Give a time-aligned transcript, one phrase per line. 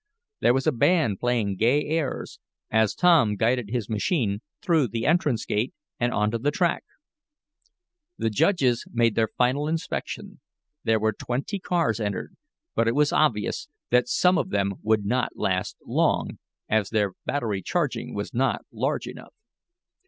[0.39, 2.39] There was a band playing gay airs,
[2.71, 6.83] as Tom guided his machine through the entrance gate, and onto the track.
[8.17, 10.39] The judges made their final inspection.
[10.83, 12.35] There were twenty cars entered,
[12.73, 17.61] but it was obvious that some of them would not last long, as their battery
[17.61, 19.35] capacity was not large enough.